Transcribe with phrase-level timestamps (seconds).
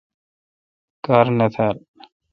[1.05, 1.77] کار نہ تھال۔